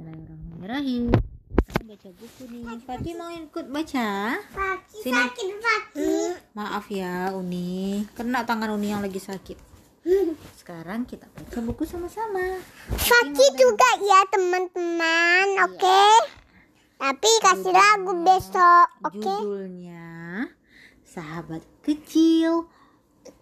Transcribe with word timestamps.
Bismillahirrahmanirrahim. 0.00 1.12
Kita 1.12 1.82
baca 1.84 2.08
buku 2.16 2.42
nih. 2.48 2.64
Fatih 2.88 3.12
mau 3.20 3.28
ikut 3.36 3.66
baca? 3.68 4.08
Kaki 4.48 4.96
Sini. 4.96 5.12
sakit 5.12 5.48
kaki. 5.60 6.12
Maaf 6.56 6.88
ya 6.88 7.36
Uni, 7.36 8.08
kena 8.16 8.48
tangan 8.48 8.72
Uni 8.72 8.96
yang 8.96 9.04
lagi 9.04 9.20
sakit. 9.20 9.60
Sekarang 10.56 11.04
kita 11.04 11.28
baca 11.28 11.58
buku 11.60 11.84
sama-sama. 11.84 12.64
Sakit 12.96 13.52
juga 13.60 13.88
ya 14.00 14.24
teman-teman, 14.32 15.68
oke? 15.68 16.04
Tapi 16.96 17.30
kasih 17.44 17.76
lagu 17.76 18.12
besok, 18.24 18.86
oke? 19.04 19.20
Judulnya 19.20 20.48
Sahabat 21.04 21.60
Kecil 21.84 22.64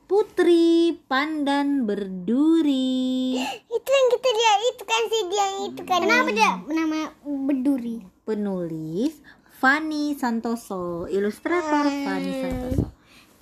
Putri 0.09 0.97
Pandan 1.05 1.85
Berduri. 1.85 3.37
Itu 3.69 3.89
yang 3.93 4.09
kita 4.09 4.29
lihat 4.33 4.61
itu 4.73 4.83
kan 4.89 5.03
si 5.05 5.19
dia 5.29 5.37
yang 5.37 5.57
itu 5.69 5.83
kan. 5.85 6.01
Kenapa 6.01 6.31
dia 6.33 6.53
nama 6.65 7.13
berduri? 7.21 8.01
Penulis 8.25 9.21
Fani 9.61 10.17
Santoso, 10.17 11.05
ilustrator 11.13 11.85
Fani 11.85 12.33
Santoso. 12.41 12.89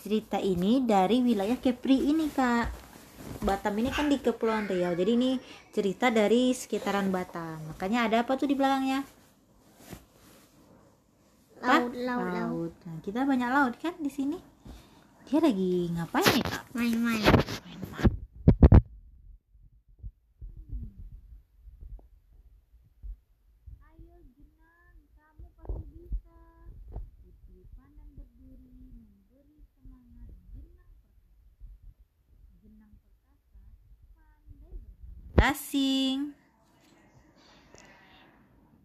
Cerita 0.03 0.43
ini 0.43 0.83
dari 0.83 1.23
wilayah 1.23 1.55
Kepri 1.55 2.11
ini 2.11 2.27
kak. 2.35 2.67
Batam 3.47 3.79
ini 3.79 3.95
kan 3.95 4.11
di 4.11 4.19
Kepulauan 4.19 4.67
Riau, 4.67 4.91
jadi 4.99 5.15
ini 5.15 5.39
cerita 5.71 6.11
dari 6.11 6.51
sekitaran 6.51 7.15
Batam. 7.15 7.63
Makanya 7.71 8.11
ada 8.11 8.27
apa 8.27 8.35
tuh 8.35 8.51
di 8.51 8.59
belakangnya? 8.59 9.07
Laut, 11.63 11.95
laut, 11.95 12.27
laut. 12.27 12.35
laut. 12.35 12.73
Nah, 12.91 12.99
kita 13.07 13.23
banyak 13.23 13.51
laut 13.55 13.75
kan 13.79 13.95
di 14.03 14.11
sini. 14.11 14.56
Dia 15.27 15.43
lagi 15.43 15.91
ngapain 15.91 16.23
nih 16.39 16.45
kak? 16.47 16.63
Main-main. 16.71 17.19
Main-main. 17.19 18.11
Ayo 23.91 24.17
Jenang, 24.39 24.99
kamu 25.19 25.47
pasti 25.59 25.83
bisa. 25.91 26.39
Putri 27.27 27.67
Pandan 27.75 28.07
berdiri 28.15 28.71
memberi 28.95 29.67
semangat 29.75 30.31
Jenang 30.55 30.95
perkasa. 30.95 31.35
Jenang 32.63 32.95
perkasa 32.95 34.23
pandai 34.47 34.79
bermain 34.79 34.79
gasing. 35.35 36.39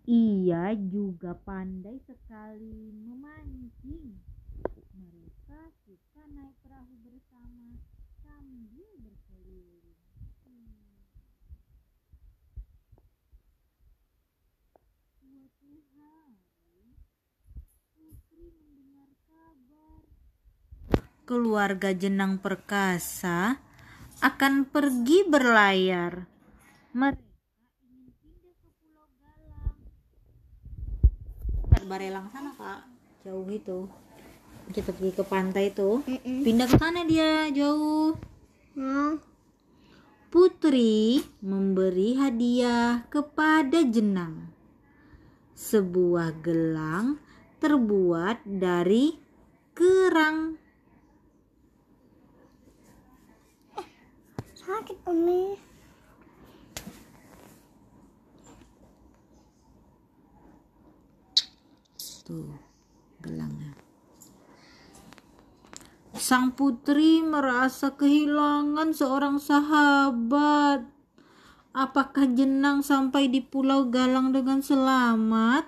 Ia 0.09 0.73
juga 0.89 1.37
pandai 1.37 2.01
sekali 2.01 2.89
memancing. 2.97 4.17
Mereka 4.95 5.59
suka 5.85 6.21
naik 6.31 6.55
perahu 6.63 6.93
bersama 7.03 7.79
sambil 8.19 8.87
berkeliling. 8.99 9.95
Hmm. 10.47 11.07
Suatu 15.21 15.69
hari, 15.95 16.95
Putri 17.95 18.45
mendengar 18.51 19.09
kabar 19.27 20.01
keluarga 21.31 21.95
Jenang 21.95 22.43
Perkasa 22.43 23.55
akan 24.19 24.67
pergi 24.67 25.23
berlayar. 25.23 26.27
Mereka 26.91 27.23
ingin 27.87 28.11
pindah 28.19 28.53
ke 28.59 28.69
Pulau 28.83 29.07
Galang. 29.23 29.79
Barelang 31.87 32.27
sana 32.35 32.51
kak, 32.51 32.83
jauh 33.23 33.47
itu. 33.47 33.87
Kita 34.71 34.95
pergi 34.95 35.11
ke 35.11 35.23
pantai 35.27 35.75
itu. 35.75 35.99
Pindah 36.23 36.67
ke 36.71 36.75
sana 36.79 37.03
dia 37.03 37.51
jauh. 37.51 38.15
Hmm. 38.71 39.19
Putri 40.31 41.19
memberi 41.43 42.15
hadiah 42.15 43.03
kepada 43.11 43.83
Jenang. 43.83 44.47
Sebuah 45.59 46.39
gelang 46.39 47.19
terbuat 47.59 48.47
dari 48.47 49.19
kerang. 49.75 50.55
Sakit 54.55 54.97
Umi. 55.03 55.59
Tuh, 62.23 62.55
gelangnya. 63.19 63.70
Sang 66.21 66.53
putri 66.53 67.17
merasa 67.25 67.97
kehilangan 67.97 68.93
seorang 68.93 69.41
sahabat. 69.41 70.85
Apakah 71.73 72.29
Jenang 72.37 72.85
sampai 72.85 73.25
di 73.25 73.41
Pulau 73.41 73.89
Galang 73.89 74.29
dengan 74.29 74.61
selamat? 74.61 75.65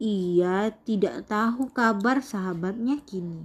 Ia 0.00 0.72
tidak 0.88 1.28
tahu 1.28 1.68
kabar 1.68 2.24
sahabatnya 2.24 3.04
kini. 3.04 3.44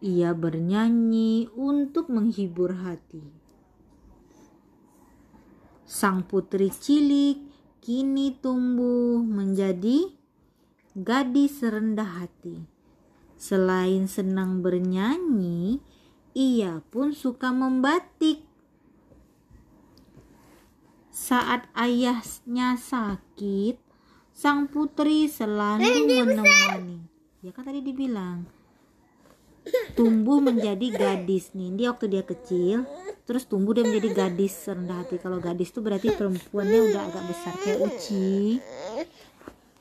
Ia 0.00 0.32
bernyanyi 0.32 1.52
untuk 1.52 2.08
menghibur 2.08 2.72
hati. 2.72 3.20
Sang 5.84 6.24
putri 6.24 6.72
cilik 6.72 7.44
kini 7.84 8.40
tumbuh 8.40 9.20
menjadi 9.20 10.16
gadis 10.96 11.60
rendah 11.60 12.24
hati. 12.24 12.75
Selain 13.36 14.08
senang 14.08 14.64
bernyanyi, 14.64 15.84
ia 16.32 16.80
pun 16.88 17.12
suka 17.12 17.52
membatik. 17.52 18.40
Saat 21.12 21.68
ayahnya 21.76 22.80
sakit, 22.80 23.76
sang 24.32 24.68
putri 24.68 25.28
selalu 25.28 26.08
menemani. 26.08 27.00
Ya 27.44 27.52
kan 27.52 27.68
tadi 27.68 27.84
dibilang 27.84 28.48
tumbuh 29.98 30.38
menjadi 30.38 30.86
gadis 30.94 31.52
nih. 31.52 31.74
Dia 31.74 31.86
waktu 31.92 32.06
dia 32.12 32.22
kecil, 32.22 32.86
terus 33.26 33.48
tumbuh 33.48 33.74
dia 33.74 33.82
menjadi 33.82 34.26
gadis 34.26 34.54
rendah 34.68 35.02
hati. 35.02 35.18
Kalau 35.18 35.42
gadis 35.42 35.72
tuh 35.74 35.82
berarti 35.82 36.14
perempuannya 36.14 36.80
udah 36.92 37.02
agak 37.10 37.24
besar 37.26 37.54
kayak 37.60 37.80
Uci. 37.82 38.60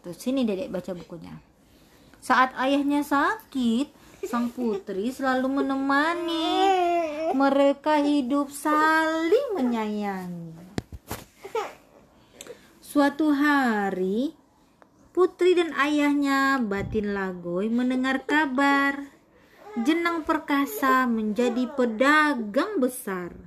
Terus 0.02 0.18
sini 0.18 0.46
dedek 0.46 0.70
baca 0.74 0.92
bukunya. 0.94 1.55
Saat 2.26 2.58
ayahnya 2.58 3.06
sakit, 3.06 3.94
sang 4.26 4.50
putri 4.50 5.14
selalu 5.14 5.62
menemani. 5.62 6.58
Mereka 7.38 8.02
hidup 8.02 8.50
saling 8.50 9.54
menyayangi. 9.54 10.58
Suatu 12.82 13.30
hari, 13.30 14.34
putri 15.14 15.54
dan 15.54 15.70
ayahnya 15.78 16.58
Batin 16.66 17.14
Lagoy 17.14 17.70
mendengar 17.70 18.26
kabar. 18.26 19.06
Jenang 19.86 20.26
perkasa 20.26 21.06
menjadi 21.06 21.70
pedagang 21.78 22.82
besar. 22.82 23.38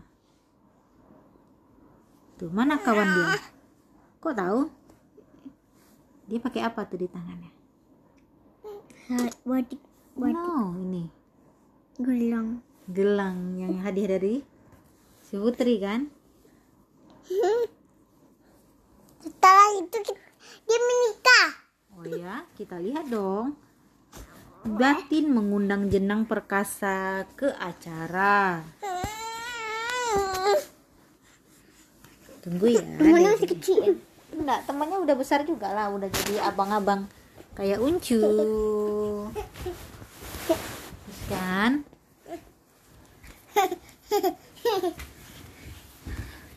Tuh, 2.39 2.47
mana 2.55 2.79
kawan 2.79 3.11
dia? 3.11 3.43
Kok 4.23 4.35
tahu? 4.39 4.61
Dia 6.31 6.39
pakai 6.39 6.63
apa 6.63 6.87
tuh 6.87 7.03
di 7.03 7.11
tangannya? 7.11 7.58
Batik 9.09 9.41
batik 9.41 9.81
No, 10.37 10.77
ini 10.77 11.09
gelang. 11.97 12.61
gelang 12.93 13.57
yang 13.57 13.81
hadiah 13.81 14.21
dari 14.21 14.45
si 15.25 15.41
Putri 15.41 15.81
kan? 15.81 16.13
Setelah 19.25 19.69
itu 19.81 19.97
dia 20.05 20.79
menikah. 20.79 21.49
Oh 21.97 22.05
ya, 22.05 22.45
kita 22.53 22.77
lihat 22.77 23.09
dong. 23.09 23.57
Batin 24.69 25.33
mengundang 25.33 25.89
Jenang 25.89 26.29
Perkasa 26.29 27.25
ke 27.33 27.49
acara. 27.57 28.61
Tunggu 32.45 32.67
ya. 32.69 32.85
Temennya 32.85 33.17
dia- 33.25 33.35
masih 33.41 33.51
kecil. 33.57 33.81
Enggak, 34.29 34.69
temannya 34.69 35.01
udah 35.01 35.17
besar 35.17 35.41
juga 35.43 35.73
lah, 35.73 35.89
udah 35.89 36.13
jadi 36.13 36.45
abang-abang 36.45 37.09
kayak 37.59 37.83
uncu. 37.83 38.23
Kan? 41.27 41.83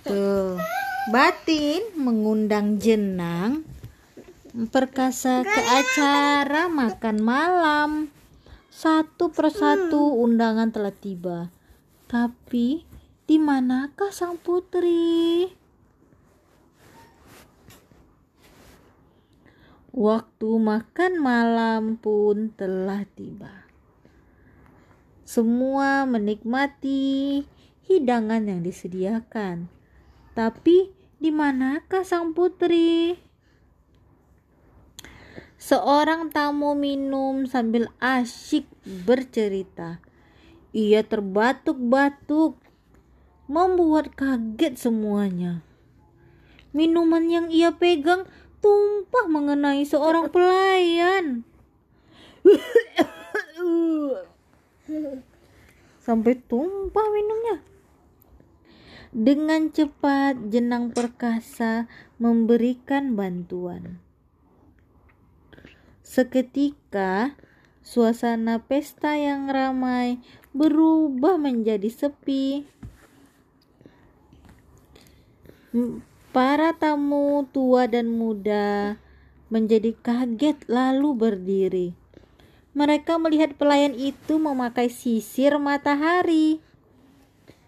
Tuh, 0.06 0.62
Batin 1.10 1.82
mengundang 1.98 2.78
Jenang 2.78 3.66
perkasa 4.70 5.42
ke 5.42 5.62
acara 5.66 6.70
makan 6.70 7.18
malam. 7.18 7.92
Satu 8.70 9.34
persatu 9.34 10.22
undangan 10.22 10.70
telah 10.70 10.94
tiba. 10.94 11.50
Tapi 12.06 12.86
di 13.26 13.36
manakah 13.42 14.14
sang 14.14 14.38
putri? 14.38 15.50
Waktu 19.92 20.50
makan 20.56 21.20
malam 21.20 22.00
pun 22.00 22.56
telah 22.56 23.04
tiba. 23.12 23.68
Semua 25.28 26.08
menikmati 26.08 27.44
hidangan 27.92 28.40
yang 28.48 28.64
disediakan. 28.64 29.68
Tapi 30.32 30.96
di 31.20 31.28
manakah 31.28 32.08
sang 32.08 32.32
putri? 32.32 33.20
Seorang 35.60 36.32
tamu 36.32 36.72
minum 36.72 37.44
sambil 37.44 37.92
asyik 38.00 38.72
bercerita. 39.06 40.00
Ia 40.72 41.04
terbatuk-batuk, 41.04 42.56
membuat 43.52 44.16
kaget 44.16 44.80
semuanya. 44.80 45.60
Minuman 46.72 47.28
yang 47.28 47.52
ia 47.52 47.76
pegang 47.76 48.24
tumpah 48.62 49.26
mengenai 49.28 49.84
seorang 49.84 50.30
pelayan. 50.34 51.44
Sampai 56.02 56.40
tumpah 56.40 57.08
minumnya. 57.12 57.66
Dengan 59.12 59.68
cepat 59.68 60.48
jenang 60.48 60.96
perkasa 60.96 61.92
memberikan 62.16 63.20
bantuan. 63.20 64.00
Seketika 66.00 67.36
suasana 67.84 68.64
pesta 68.64 69.20
yang 69.20 69.52
ramai 69.52 70.24
berubah 70.56 71.36
menjadi 71.36 71.92
sepi. 71.92 72.64
Para 76.32 76.72
tamu 76.72 77.44
tua 77.52 77.92
dan 77.92 78.08
muda 78.08 78.96
menjadi 79.52 79.92
kaget 80.00 80.64
lalu 80.72 81.12
berdiri. 81.12 81.88
Mereka 82.72 83.20
melihat 83.20 83.60
pelayan 83.60 83.92
itu 83.92 84.40
memakai 84.40 84.88
sisir 84.88 85.60
matahari. 85.60 86.64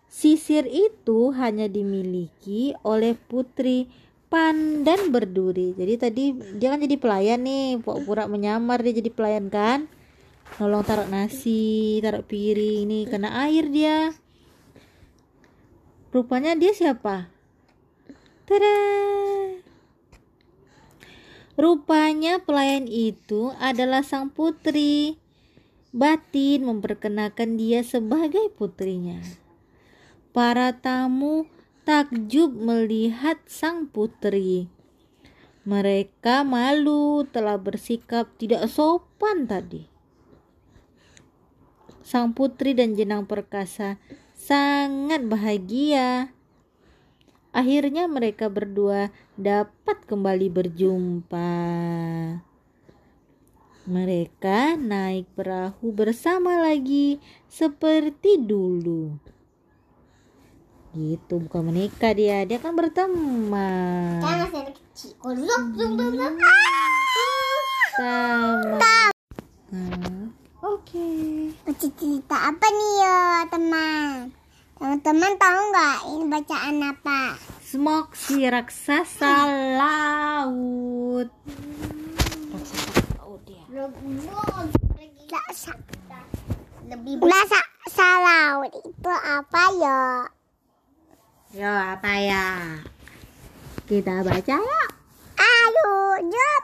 Sisir 0.08 0.64
itu 0.64 1.36
hanya 1.36 1.68
dimiliki 1.68 2.72
oleh 2.88 3.20
putri 3.20 3.92
Pandan 4.32 5.12
berduri. 5.12 5.76
Jadi 5.76 5.94
tadi 6.00 6.24
dia 6.56 6.72
kan 6.72 6.80
jadi 6.80 6.96
pelayan 6.96 7.44
nih, 7.44 7.84
pura-pura 7.84 8.26
menyamar 8.32 8.80
dia 8.80 8.96
jadi 8.96 9.12
pelayan 9.12 9.52
kan. 9.52 9.92
Nolong 10.56 10.88
taruh 10.88 11.12
nasi, 11.12 12.00
taruh 12.00 12.24
piring 12.24 12.88
nih, 12.88 13.04
kena 13.12 13.44
air 13.44 13.68
dia. 13.68 14.16
Rupanya 16.16 16.56
dia 16.56 16.72
siapa? 16.72 17.33
Tada! 18.54 18.78
Rupanya 21.58 22.38
pelayan 22.38 22.86
itu 22.86 23.50
adalah 23.58 24.06
sang 24.06 24.30
putri. 24.30 25.18
Batin 25.90 26.70
memperkenalkan 26.70 27.58
dia 27.58 27.82
sebagai 27.82 28.54
putrinya. 28.54 29.18
Para 30.38 30.70
tamu 30.70 31.50
takjub 31.82 32.54
melihat 32.54 33.42
sang 33.50 33.90
putri. 33.90 34.70
Mereka 35.66 36.46
malu 36.46 37.26
telah 37.26 37.58
bersikap 37.58 38.38
tidak 38.38 38.70
sopan 38.70 39.50
tadi. 39.50 39.90
Sang 42.06 42.38
putri 42.38 42.78
dan 42.78 42.94
jenang 42.94 43.26
perkasa 43.26 43.98
sangat 44.38 45.26
bahagia 45.26 46.33
Akhirnya 47.54 48.10
mereka 48.10 48.50
berdua 48.50 49.14
dapat 49.38 50.02
kembali 50.10 50.50
berjumpa. 50.50 51.54
Mereka 53.86 54.74
naik 54.82 55.30
perahu 55.38 55.94
bersama 55.94 56.58
lagi 56.58 57.22
seperti 57.46 58.42
dulu. 58.42 59.14
Gitu 60.98 61.34
bukan 61.46 61.70
menikah 61.70 62.18
dia, 62.18 62.42
dia 62.42 62.58
kan 62.58 62.74
berteman. 62.74 64.18
Anak 64.26 64.74
kecil. 64.74 65.14
Sama. 67.94 69.14
Nah, 69.70 70.34
Oke. 70.64 71.06
Baca 71.70 71.88
cerita 72.02 72.38
apa 72.50 72.66
nih 72.66 72.92
ya 72.98 73.20
teman? 73.46 74.43
Teman-teman 74.84 75.40
tahu 75.40 75.62
nggak 75.72 75.98
ini 76.12 76.26
bacaan 76.28 76.84
apa? 76.84 77.40
Smok 77.64 78.20
si 78.20 78.44
raksasa 78.44 79.48
laut. 79.80 81.32
Raksasa 82.52 82.92
laut 83.16 83.48
ya. 83.48 83.64
Rasa. 85.32 85.72
Lebih 86.84 87.16
rasa 87.24 87.64
salau 87.88 88.68
itu 88.68 89.08
apa 89.08 89.64
ya? 89.80 90.04
Yo 91.56 91.72
apa 91.72 92.14
ya? 92.20 92.48
Kita 93.88 94.20
baca 94.20 94.56
ya. 94.60 94.84
Ayo, 95.40 95.92
jawab. 96.28 96.64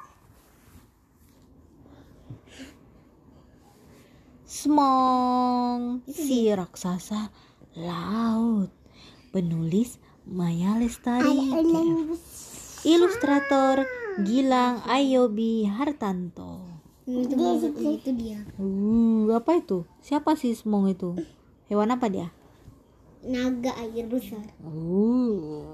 Smong 4.44 6.04
si 6.04 6.52
raksasa 6.52 7.48
laut. 7.78 8.72
Penulis 9.30 10.02
Maya 10.26 10.78
Lestari. 10.82 11.54
Ilustrator 12.88 13.86
Gilang 14.24 14.82
Ayobi 14.88 15.68
Hartanto. 15.68 16.66
Itu, 17.10 17.34
itu 17.74 18.12
dia. 18.14 18.46
Uh, 18.62 19.34
apa 19.34 19.58
itu? 19.58 19.82
Siapa 20.06 20.38
sih 20.38 20.54
Smong 20.54 20.94
itu? 20.94 21.18
Hewan 21.66 21.94
apa 21.94 22.06
dia? 22.06 22.30
Naga 23.26 23.74
air 23.82 24.06
besar. 24.06 24.46
Uh. 24.62 25.66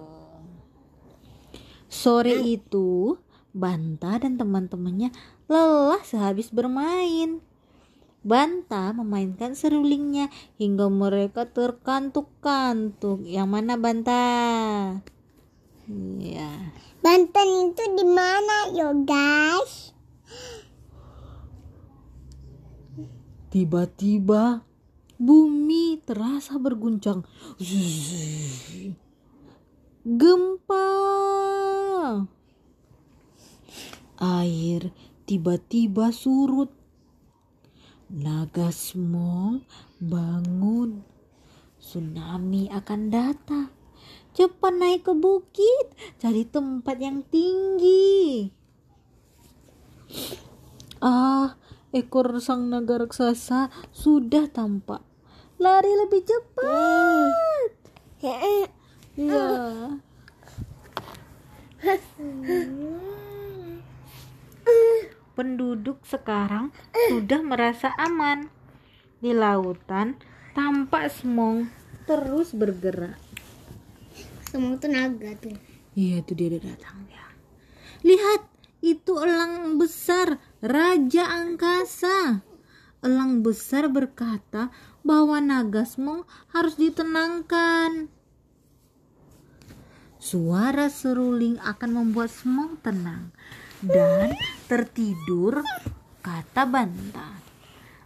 Sore 1.92 2.39
itu, 2.44 3.19
Banta 3.56 4.19
dan 4.19 4.36
teman-temannya 4.36 5.12
lelah 5.47 6.03
sehabis 6.03 6.51
bermain. 6.51 7.39
Banta 8.25 8.89
memainkan 8.89 9.54
serulingnya 9.54 10.33
hingga 10.57 10.89
mereka 10.89 11.45
terkantuk-kantuk. 11.45 13.22
Yang 13.22 13.48
mana 13.54 13.77
Banta? 13.77 14.25
Iya. 15.86 16.74
Banten 17.06 17.69
itu 17.69 17.86
di 17.94 18.06
mana 18.10 18.74
yo 18.74 19.06
guys? 19.06 19.94
Tiba-tiba 23.54 24.66
bumi 25.21 26.01
terasa 26.01 26.57
berguncang. 26.57 27.21
Gempa. 30.01 30.89
Air 34.18 34.90
tiba-tiba 35.30 36.09
surut. 36.09 36.84
Naga 38.09 38.69
Smong 38.69 39.66
bangun. 39.97 41.02
Tsunami 41.81 42.69
akan 42.69 43.02
datang. 43.09 43.69
Cepat 44.35 44.74
naik 44.76 45.07
ke 45.07 45.14
bukit, 45.16 45.95
cari 46.19 46.44
tempat 46.44 47.00
yang 47.00 47.24
tinggi. 47.26 48.52
Ah, 51.00 51.56
ekor 51.95 52.38
sang 52.44 52.68
naga 52.68 53.00
raksasa 53.00 53.71
sudah 53.95 54.52
tampak. 54.52 55.02
Lari 55.56 55.94
lebih 56.04 56.21
cepat. 56.28 57.69
Iya. 59.16 59.45
Penduduk 65.35 65.99
sekarang 66.07 66.71
sudah 67.11 67.44
merasa 67.44 67.92
aman. 67.99 68.47
Di 69.19 69.35
lautan 69.35 70.15
tampak 70.56 71.11
semong 71.11 71.68
terus 72.07 72.56
bergerak. 72.56 73.19
Semua 74.47 74.80
itu 74.80 74.87
naga 74.87 75.35
tuh. 75.35 75.59
Iya 75.99 76.23
itu 76.23 76.31
dia 76.39 76.56
udah 76.56 76.63
datang 76.63 76.97
ya. 77.11 77.27
Lihat 78.07 78.42
itu 78.80 79.19
elang 79.19 79.75
besar 79.75 80.39
Raja 80.63 81.27
Angkasa. 81.27 82.39
Elang 83.04 83.44
besar 83.44 83.92
berkata 83.92 84.71
bahwa 85.04 85.44
naga 85.44 85.83
semong 85.83 86.23
harus 86.56 86.80
ditenangkan. 86.80 88.07
Suara 90.15 90.87
seruling 90.87 91.59
akan 91.59 91.92
membuat 91.92 92.31
semong 92.31 92.80
tenang 92.80 93.35
dan 93.84 94.36
tertidur, 94.70 95.64
kata 96.22 96.64
Banta. 96.70 97.42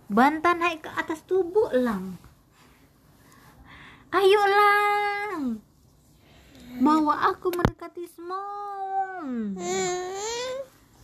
Banta 0.10 0.58
naik 0.58 0.86
ke 0.86 0.92
atas 0.94 1.22
tubuh 1.26 1.70
elang. 1.70 2.18
Ayo 4.10 4.40
elang, 4.42 5.62
bawa 6.82 7.30
aku 7.30 7.54
mendekati 7.54 8.10
semong. 8.10 9.54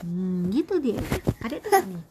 Hmm, 0.02 0.50
gitu 0.50 0.82
dia. 0.82 0.98
Adik 1.46 1.62
tuh 1.70 1.86
nih. 1.86 2.06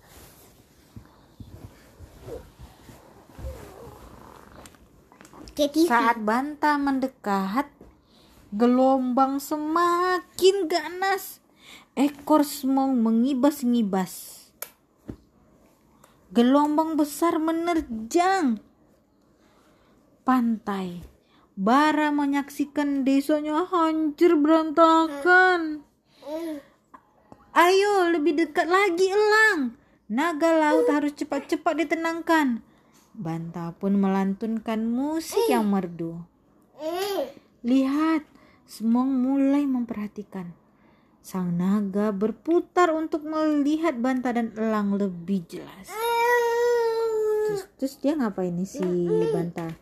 Saat 5.87 6.19
Banta 6.23 6.75
mendekat, 6.79 7.71
gelombang 8.51 9.39
semakin 9.39 10.67
ganas. 10.67 11.44
Ekor 11.95 12.43
semong 12.43 12.99
mengibas-ngibas. 12.99 14.47
Gelombang 16.35 16.99
besar 16.99 17.39
menerjang 17.39 18.59
pantai. 20.27 21.07
Bara 21.55 22.11
menyaksikan 22.11 23.07
desanya 23.07 23.63
hancur 23.71 24.35
berantakan. 24.35 25.87
Ayo 27.55 28.11
lebih 28.11 28.35
dekat 28.35 28.67
lagi 28.67 29.07
elang. 29.15 29.79
Naga 30.11 30.51
laut 30.59 30.91
harus 30.91 31.15
cepat-cepat 31.15 31.87
ditenangkan. 31.87 32.59
Banta 33.15 33.71
pun 33.79 33.95
melantunkan 33.95 34.83
musik 34.83 35.47
yang 35.47 35.71
merdu. 35.71 36.19
Lihat, 37.63 38.27
Semong 38.65 39.13
mulai 39.13 39.69
memperhatikan. 39.69 40.64
Sang 41.25 41.57
naga 41.57 42.13
berputar 42.13 42.93
untuk 42.93 43.25
melihat 43.25 43.97
Banta 43.97 44.29
dan 44.37 44.53
elang 44.61 44.93
lebih 44.93 45.41
jelas. 45.49 45.89
Terus, 47.49 47.65
terus 47.81 47.95
dia 48.05 48.13
ngapain 48.13 48.53
nih 48.53 48.69
si 48.69 48.85
Banta? 49.33 49.73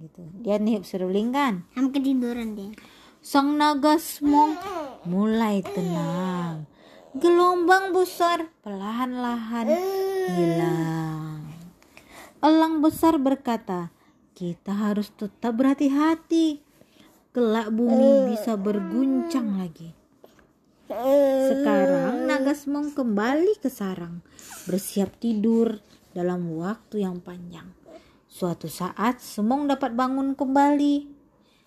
Gitu. 0.00 0.20
Dia 0.40 0.56
nih 0.56 0.80
seruling 0.80 1.28
kan? 1.28 1.68
Hampir 1.76 2.00
ketiduran 2.00 2.56
deh. 2.56 2.72
Sang 3.20 3.60
naga 3.60 4.00
Smong 4.00 4.56
mulai 5.04 5.60
tenang. 5.60 6.64
Gelombang 7.20 7.92
besar 7.92 8.48
perlahan-lahan 8.64 9.68
hilang. 10.40 11.52
Elang 12.40 12.80
besar 12.80 13.20
berkata, 13.20 13.92
"Kita 14.42 14.74
harus 14.74 15.14
tetap 15.14 15.54
berhati-hati. 15.54 16.58
Kelak 17.30 17.70
bumi 17.70 18.34
bisa 18.34 18.58
berguncang 18.58 19.62
lagi." 19.62 19.94
Sekarang 21.46 22.26
naga 22.26 22.50
Smong 22.58 22.90
kembali 22.90 23.62
ke 23.62 23.70
sarang, 23.70 24.18
bersiap 24.66 25.14
tidur 25.22 25.78
dalam 26.10 26.58
waktu 26.58 27.06
yang 27.06 27.22
panjang. 27.22 27.70
Suatu 28.26 28.66
saat 28.66 29.22
Semong 29.22 29.70
dapat 29.70 29.94
bangun 29.94 30.34
kembali. 30.34 31.06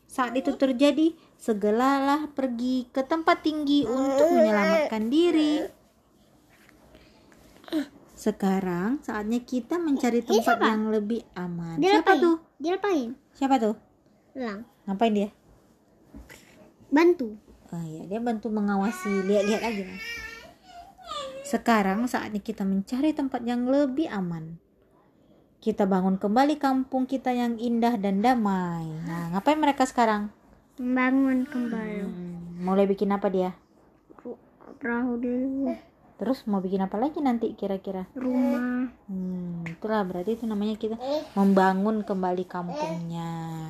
Saat 0.05 0.37
itu 0.37 0.53
terjadi, 0.53 1.15
segeralah 1.39 2.29
pergi 2.33 2.85
ke 2.91 3.01
tempat 3.01 3.41
tinggi 3.41 3.87
untuk 3.87 4.29
menyelamatkan 4.35 5.09
diri. 5.09 5.63
Sekarang 8.25 9.05
saatnya 9.05 9.37
kita 9.45 9.77
mencari 9.77 10.25
tempat 10.25 10.57
yang 10.57 10.89
lebih 10.89 11.21
aman. 11.37 11.77
Dia 11.77 12.01
Siapa 12.01 12.17
tuh? 12.17 12.41
Dia 12.57 12.73
ngapain? 12.73 13.09
Siapa 13.37 13.55
tuh? 13.61 13.75
Elang. 14.33 14.65
Ngapain 14.89 15.13
dia? 15.13 15.29
Bantu. 16.89 17.37
Oh 17.69 17.85
iya, 17.85 18.01
dia 18.09 18.17
bantu 18.17 18.49
mengawasi, 18.49 19.29
lihat-lihat 19.29 19.61
aja. 19.61 19.85
Sekarang 21.45 22.09
saatnya 22.09 22.41
kita 22.41 22.65
mencari 22.65 23.13
tempat 23.13 23.45
yang 23.45 23.69
lebih 23.69 24.09
aman. 24.09 24.57
Kita 25.61 25.85
bangun 25.85 26.17
kembali 26.17 26.57
kampung 26.57 27.05
kita 27.05 27.29
yang 27.29 27.61
indah 27.61 27.93
dan 28.01 28.25
damai. 28.25 28.89
Nah, 29.05 29.37
ngapain 29.37 29.61
mereka 29.61 29.85
sekarang? 29.85 30.33
Membangun 30.81 31.45
kembali. 31.45 32.01
Hmm, 32.01 32.57
mulai 32.57 32.89
bikin 32.89 33.13
apa 33.13 33.29
dia? 33.29 33.53
Perahu 34.81 35.13
dulu. 35.21 35.77
Terus 36.15 36.47
mau 36.47 36.63
bikin 36.63 36.79
apa 36.79 36.95
lagi 36.95 37.19
nanti 37.19 37.51
kira-kira? 37.59 38.07
Rumah. 38.15 38.87
Hmm, 39.11 39.67
itulah 39.67 39.99
berarti 40.07 40.39
itu 40.39 40.47
namanya 40.47 40.79
kita 40.79 40.95
membangun 41.35 42.07
kembali 42.07 42.47
kampungnya. 42.47 43.67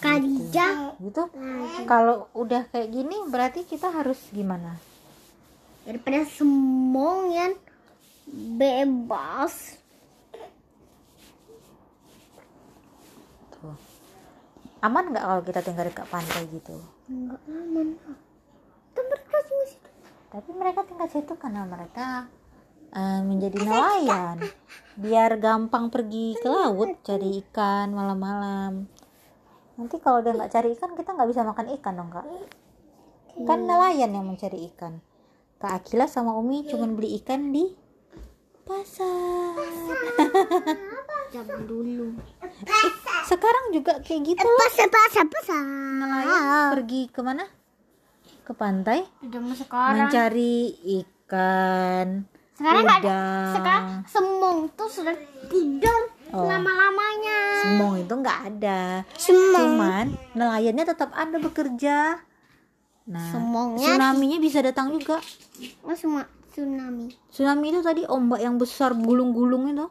Khadijah. 0.00 0.96
Gitu. 0.96 1.22
Kalau 1.84 2.32
udah 2.32 2.64
kayak 2.72 2.88
gini 2.88 3.16
berarti 3.28 3.68
kita 3.68 3.92
harus 3.92 4.16
gimana? 4.32 4.80
Daripada 5.84 6.24
semong 6.24 7.20
yang 7.28 7.52
bebas. 8.56 9.76
Tuh. 13.52 13.76
Aman 14.80 15.12
nggak 15.12 15.24
kalau 15.28 15.42
kita 15.44 15.60
tinggal 15.60 15.84
dekat 15.92 16.08
pantai 16.08 16.48
gitu? 16.48 16.80
Enggak 17.12 17.40
aman. 17.52 17.88
Cuma 18.96 19.40
situ. 19.68 19.89
Tapi 20.30 20.50
mereka 20.54 20.86
tinggal 20.86 21.10
situ 21.10 21.34
karena 21.34 21.66
mereka 21.66 22.30
eh, 22.94 23.20
menjadi 23.26 23.58
nelayan. 23.66 24.38
Biar 24.94 25.34
gampang 25.42 25.90
pergi 25.90 26.38
ke 26.38 26.46
laut 26.46 27.02
cari 27.02 27.42
ikan 27.42 27.90
malam-malam. 27.90 28.86
Nanti 29.74 29.96
kalau 29.98 30.22
dia 30.22 30.30
nggak 30.30 30.52
cari 30.54 30.70
ikan 30.78 30.94
kita 30.94 31.10
nggak 31.18 31.28
bisa 31.34 31.42
makan 31.42 31.66
ikan 31.80 31.94
dong 31.98 32.10
kak. 32.14 32.26
Kan 33.42 33.66
nelayan 33.66 34.14
yang 34.14 34.26
mencari 34.26 34.70
ikan. 34.70 35.02
Kak 35.60 35.84
Akila 35.84 36.08
sama 36.08 36.32
Umi 36.38 36.64
cuma 36.70 36.88
beli 36.88 37.20
ikan 37.20 37.52
di 37.52 37.74
pasar. 38.64 39.58
Zaman 41.34 41.62
dulu. 41.66 42.16
Eh, 42.42 42.90
sekarang 43.26 43.74
juga 43.74 43.98
kayak 44.02 44.34
gitu 44.34 44.42
loh. 44.46 44.58
Pasar, 44.66 44.88
pasar, 44.90 45.26
pasar. 45.30 45.62
Nelayan 46.00 46.74
pergi 46.74 47.02
ke 47.10 47.20
mana? 47.22 47.59
Ke 48.50 48.58
pantai 48.58 49.06
mencari 49.22 50.74
ikan. 50.98 52.26
Sekarang 52.58 52.82
nggak 52.82 52.98
ada. 52.98 53.06
udang. 53.06 53.54
Sekarang 53.54 53.84
semong 54.10 54.58
tuh 54.74 54.90
sudah 54.90 55.14
tidur 55.46 56.02
Oh. 56.34 56.50
lama-lamanya. 56.50 57.38
Semong 57.62 57.94
itu 57.98 58.10
nggak 58.10 58.38
ada. 58.50 59.06
Semong. 59.14 59.78
Cuman 59.78 60.06
nelayannya 60.34 60.82
tetap 60.82 61.14
ada 61.14 61.38
bekerja. 61.38 62.18
Nah, 63.06 63.30
Semongnya- 63.30 63.94
tsunami-nya 63.94 64.42
bisa 64.42 64.66
datang 64.66 64.90
juga. 64.90 65.22
Oh, 65.86 65.94
semua 65.94 66.26
tsunami. 66.50 67.14
Tsunami 67.30 67.70
itu 67.70 67.80
tadi 67.82 68.02
ombak 68.02 68.42
yang 68.42 68.58
besar 68.58 68.98
gulung-gulung 68.98 69.70
itu. 69.70 69.86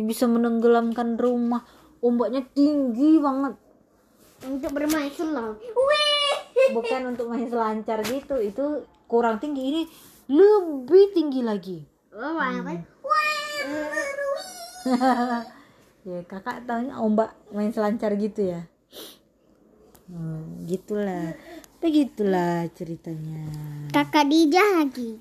Yang 0.00 0.06
bisa 0.10 0.24
menenggelamkan 0.24 1.20
rumah. 1.20 1.60
Ombaknya 2.00 2.40
tinggi 2.56 3.20
banget. 3.20 3.52
Untuk 4.48 4.72
bermain 4.72 5.12
selam. 5.12 5.60
Wih. 5.60 6.09
Bukan 6.72 7.00
untuk 7.10 7.26
main 7.30 7.46
selancar 7.46 8.00
gitu. 8.06 8.36
Itu 8.38 8.86
kurang 9.10 9.38
tinggi. 9.42 9.62
Ini 9.70 9.82
lebih 10.30 11.04
tinggi 11.12 11.40
lagi. 11.42 11.78
Oh, 12.14 12.38
apa? 12.38 13.00
ya 16.08 16.24
kakak 16.24 16.64
tahunya 16.64 16.96
ombak 16.96 17.36
main 17.52 17.68
selancar 17.68 18.16
gitu 18.16 18.48
ya 18.48 18.64
hmm, 20.08 20.64
gitulah 20.64 21.36
begitulah 21.80 22.68
ceritanya 22.76 23.44
Kakak 23.92 24.28
Dija 24.28 24.64
lagi. 24.80 25.20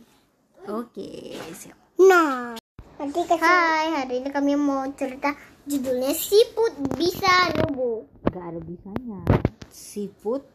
oke 0.67 1.09
siap 1.55 1.75
Nah, 1.99 2.55
nanti 2.95 3.19
Hai, 3.27 3.91
hari 3.91 4.23
ini 4.23 4.31
kami 4.31 4.55
mau 4.55 4.87
cerita 4.95 5.35
judulnya 5.67 6.15
Siput 6.15 6.71
Bisa 6.95 7.51
Nubu. 7.59 8.07
nggak 8.31 8.45
ada 8.55 8.59
bisanya 8.63 9.19
siput 9.67 10.47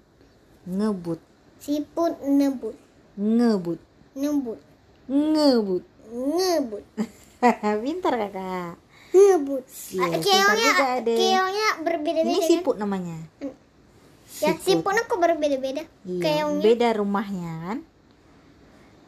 ngebut 0.65 1.21
Siput 1.59 2.21
nebut, 2.21 2.77
ngebut 3.15 3.81
nebut, 4.15 4.61
ngebut 5.07 5.85
ngebut, 6.05 6.85
pintar 7.85 8.15
kakak 8.15 8.77
ngebut. 9.11 9.65
Iya, 9.91 10.03
Ah, 10.03 10.09
pintar 10.11 10.23
Keongnya, 10.23 10.71
Adek. 10.99 11.17
keongnya 11.17 11.69
berbeda-beda. 11.81 12.29
ini 12.29 12.37
kan? 12.37 12.49
siput 12.49 12.77
namanya 12.77 13.19
Ya, 14.35 14.51
siputnya 14.59 15.03
kok 15.05 15.17
berbeda-beda. 15.17 15.83
Iya, 16.03 16.21
Keongnya. 16.21 16.63
beda 16.63 16.89
rumahnya 16.95 17.53
kan. 17.65 17.79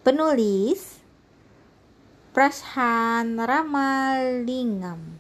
Penulis 0.00 1.02
Prashan 2.30 3.34
Ramalingam. 3.34 5.18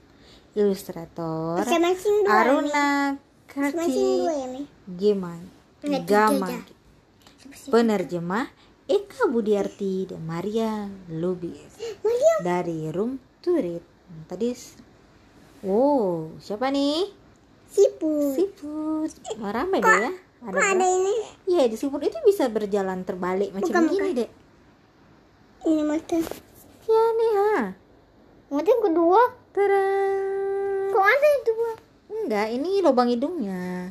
Ilustrator. 0.54 1.58
Aruna 2.24 3.18
Karti. 3.46 4.24
Geman. 4.86 5.55
Sih? 5.82 7.70
Penerjemah 7.70 8.46
Eka 8.86 9.26
Budiarti 9.26 10.06
dan 10.08 10.22
Maria 10.22 10.86
Lubis 11.10 11.74
dari 12.40 12.88
Room 12.94 13.18
to 13.42 13.58
Read. 13.58 13.82
Hmm, 13.82 14.22
Tadi 14.30 14.54
Oh, 15.66 16.30
siapa 16.38 16.70
nih? 16.70 17.10
Siput. 17.66 18.38
Siput. 18.38 19.10
Wah, 19.42 19.50
ramai 19.50 19.82
deh 19.82 19.98
ya. 19.98 20.12
Kok 20.46 20.62
ada 20.62 20.86
ini? 20.86 21.14
Iya, 21.50 21.66
di 21.66 21.74
siput 21.74 21.98
itu 22.04 22.14
bisa 22.22 22.46
berjalan 22.46 23.02
terbalik 23.02 23.50
macam 23.50 23.66
Bukan, 23.66 23.82
begini, 23.90 23.98
bukan. 23.98 24.18
Dek. 24.22 24.30
Ini 25.66 25.82
mata. 25.82 26.18
Ya 26.86 27.02
nih, 27.18 27.30
ha. 27.34 27.54
Mata 28.54 28.68
yang 28.70 28.84
kedua. 28.86 29.20
Tada. 29.50 29.84
Kok 30.94 31.06
ada 31.08 31.26
yang 31.26 31.42
dua? 31.42 31.70
Enggak, 32.06 32.46
ini 32.54 32.70
lubang 32.78 33.10
hidungnya. 33.10 33.90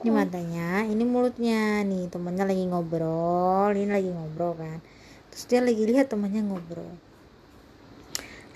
Ini 0.00 0.08
matanya, 0.08 0.88
ini 0.88 1.04
mulutnya. 1.04 1.84
Nih, 1.84 2.08
temannya 2.08 2.48
lagi 2.48 2.64
ngobrol, 2.64 3.76
ini 3.76 3.92
lagi 3.92 4.08
ngobrol 4.08 4.56
kan. 4.56 4.80
Terus 5.28 5.44
dia 5.44 5.60
lagi 5.60 5.84
lihat 5.84 6.08
temannya 6.08 6.40
ngobrol. 6.40 6.96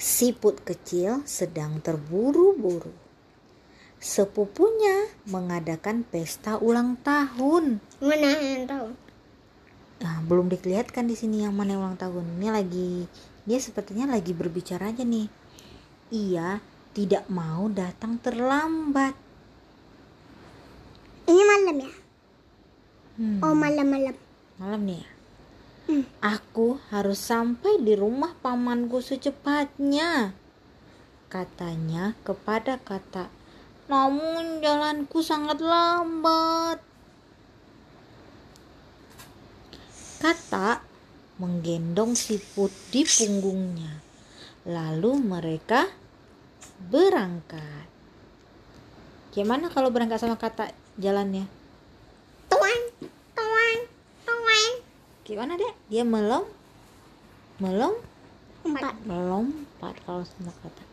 Siput 0.00 0.64
kecil 0.64 1.20
sedang 1.28 1.84
terburu-buru. 1.84 2.92
sepupunya 4.04 5.08
mengadakan 5.24 6.04
pesta 6.04 6.60
ulang 6.60 7.00
tahun. 7.00 7.80
Mana 8.04 8.36
yang 8.36 8.68
tahu? 8.68 8.88
Nah, 10.04 10.20
belum 10.28 10.52
dikelihatkan 10.52 11.08
di 11.08 11.16
sini 11.16 11.48
yang 11.48 11.56
mana 11.56 11.80
ulang 11.80 11.96
tahun. 11.96 12.36
Ini 12.36 12.52
lagi 12.52 13.08
dia 13.48 13.56
sepertinya 13.56 14.12
lagi 14.12 14.36
berbicara 14.36 14.92
aja 14.92 15.08
nih. 15.08 15.32
Ia 16.12 16.60
tidak 16.92 17.24
mau 17.32 17.72
datang 17.72 18.20
terlambat. 18.20 19.16
Ini 21.24 21.42
malam 21.42 21.76
ya? 21.80 21.92
Hmm, 23.14 23.38
Oh 23.40 23.54
malam-malam. 23.54 24.16
malam 24.58 24.80
nih 24.86 24.98
ya. 25.02 25.08
Hmm. 25.84 26.04
Aku 26.18 26.80
harus 26.88 27.20
sampai 27.20 27.78
di 27.82 27.92
rumah 27.94 28.32
pamanku 28.40 29.04
secepatnya. 29.04 30.32
Katanya 31.28 32.14
kepada 32.24 32.80
kata. 32.80 33.28
Namun 33.90 34.64
jalanku 34.64 35.20
sangat 35.20 35.60
lambat. 35.60 36.80
Kata 40.24 40.80
menggendong 41.36 42.16
siput 42.16 42.72
di 42.88 43.04
punggungnya. 43.04 44.00
Lalu 44.64 45.20
mereka 45.20 45.84
berangkat. 46.88 47.86
Gimana 49.36 49.68
kalau 49.68 49.92
berangkat 49.92 50.22
sama 50.22 50.40
kata 50.40 50.72
jalannya? 50.96 51.44
Tuan, 52.46 52.80
tuan, 53.34 53.78
tuan. 54.22 54.70
Gimana 55.24 55.56
deh? 55.56 55.72
Dia 55.88 56.04
melom, 56.04 56.44
melom, 57.58 57.94
Empat. 58.64 58.94
melompat 59.04 59.94
kalau 60.04 60.22
sama 60.22 60.52
kata. 60.60 60.84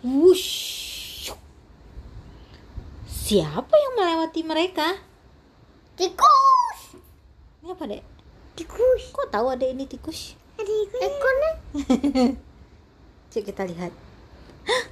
Wush. 0.00 1.32
Siapa 3.06 3.70
yang 3.70 3.94
melewati 3.94 4.40
mereka? 4.42 4.98
Tikus. 5.94 6.98
Ini 7.62 7.70
apa 7.70 7.84
dek? 7.86 8.02
Tikus. 8.58 9.14
Kok 9.14 9.30
tahu 9.30 9.54
ada 9.54 9.62
ini 9.62 9.86
tikus? 9.86 10.34
Ada 10.58 10.72
ekornya. 10.98 11.52
Cek 13.30 13.46
kita 13.46 13.62
lihat. 13.70 13.94
Hah, 14.66 14.84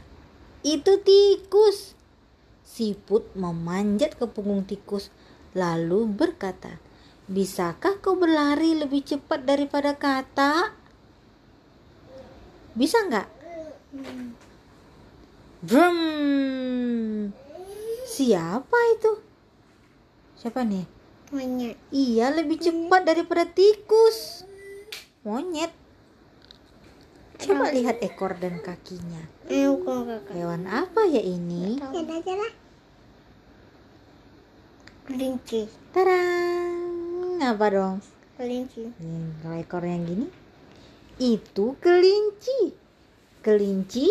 Itu 0.63 1.03
tikus. 1.03 1.98
Siput 2.69 3.33
memanjat 3.33 4.21
ke 4.21 4.29
punggung 4.29 4.69
tikus 4.69 5.09
lalu 5.57 6.05
berkata, 6.05 6.77
"Bisakah 7.25 8.05
kau 8.05 8.21
berlari 8.21 8.77
lebih 8.77 9.09
cepat 9.09 9.49
daripada 9.49 9.97
kata?" 9.97 10.77
Bisa 12.77 13.01
nggak? 13.09 13.29
Brum. 15.65 15.99
Siapa 18.05 18.79
itu? 18.95 19.13
Siapa 20.39 20.63
nih? 20.63 20.87
Monyet. 21.35 21.77
Iya 21.91 22.31
lebih 22.31 22.61
cepat 22.61 23.03
daripada 23.09 23.49
tikus. 23.49 24.47
Monyet. 25.27 25.75
Coba 27.39 27.71
lihat 27.71 28.03
ekor 28.03 28.35
dan 28.43 28.59
kakinya. 28.59 29.23
Hewan 29.47 30.67
apa 30.67 31.07
ya 31.07 31.23
ini? 31.23 31.79
Kelinci. 35.07 35.71
Tarang. 35.95 37.39
Apa 37.39 37.67
dong? 37.71 37.97
Kelinci. 38.35 38.91
Hmm, 38.99 39.39
kalau 39.41 39.57
ekor 39.63 39.87
yang 39.87 40.03
gini 40.03 40.27
itu 41.19 41.75
kelinci. 41.83 42.75
Kelinci 43.39 44.11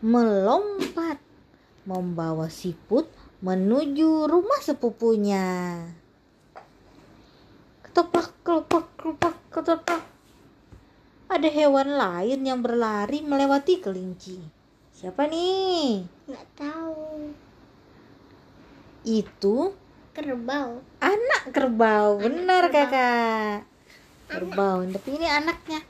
melompat 0.00 1.20
membawa 1.84 2.48
siput 2.48 3.08
menuju 3.44 4.28
rumah 4.28 4.60
sepupunya. 4.64 5.76
Ketoprak, 7.84 8.32
kelopak, 8.44 8.84
kelopak, 8.96 9.36
ketoprak. 9.52 10.15
Ada 11.26 11.50
hewan 11.50 11.98
lain 11.98 12.40
yang 12.46 12.62
berlari 12.62 13.18
melewati 13.18 13.82
kelinci. 13.82 14.38
Siapa 14.94 15.26
nih? 15.26 16.06
Nggak 16.30 16.46
tahu. 16.54 17.34
Itu 19.02 19.74
Kerbau. 20.14 20.80
anak 21.02 21.42
kerbau. 21.52 22.22
Benar 22.22 22.70
kakak. 22.70 23.66
Kerbau. 24.30 24.86
Tapi 24.86 25.08
ini 25.18 25.26
anaknya. 25.26 25.82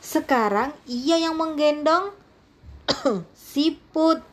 Sekarang 0.00 0.72
ia 0.88 1.20
yang 1.20 1.36
menggendong 1.36 2.16
siput. 3.52 4.24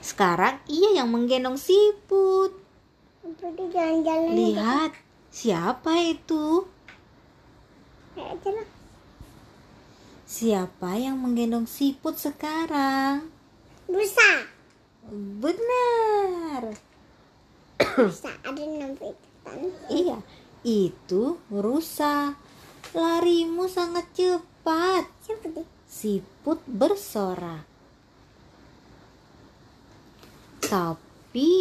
Sekarang 0.00 0.56
ia 0.72 0.98
yang 0.98 1.12
menggendong 1.12 1.60
siput. 1.60 2.56
Lihat, 4.32 4.96
siapa 5.28 6.00
itu? 6.00 6.64
Aja 8.18 8.50
lah. 8.50 8.68
Siapa 10.28 11.00
yang 11.00 11.16
menggendong 11.24 11.64
siput 11.64 12.20
sekarang? 12.20 13.32
Rusa. 13.88 14.44
Benar. 15.40 16.76
Rusa. 17.96 18.30
Ada 18.44 18.60
nampak 18.60 19.16
kan? 19.40 19.56
Iya, 19.88 20.20
itu 20.66 21.40
rusa. 21.48 22.36
Larimu 22.92 23.72
sangat 23.72 24.04
cepat. 24.12 25.08
Deh? 25.28 25.64
Siput 25.88 26.60
bersorak. 26.68 27.64
Tapi 30.60 31.52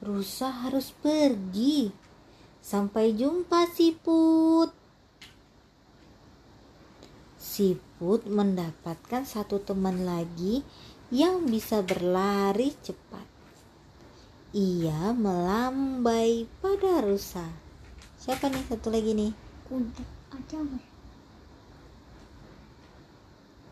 rusa 0.00 0.48
harus 0.48 0.96
pergi. 0.96 1.92
Sampai 2.64 3.12
jumpa 3.12 3.68
siput. 3.76 4.81
Siput 7.52 8.24
mendapatkan 8.24 9.28
satu 9.28 9.60
teman 9.60 10.08
lagi 10.08 10.64
yang 11.12 11.44
bisa 11.44 11.84
berlari 11.84 12.72
cepat. 12.80 13.28
Ia 14.56 15.12
melambai 15.12 16.48
pada 16.64 17.04
rusa. 17.04 17.44
Siapa 18.16 18.48
nih 18.48 18.64
satu 18.72 18.88
lagi 18.88 19.12
nih? 19.12 19.36
Kuda. 19.68 20.04
Ada? 20.32 20.60